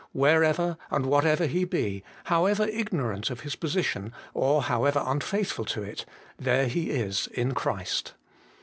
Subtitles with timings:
[0.13, 6.05] Wherever and whatever he be, however ignorant of his position or however unfaithful to it,
[6.39, 8.13] there he is in Christ.